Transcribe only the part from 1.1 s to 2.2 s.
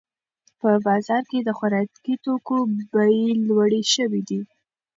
کې د خوراکي